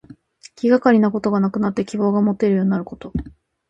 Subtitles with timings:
[0.55, 3.13] 気がかりなことがなくなって希望がもてるようになること。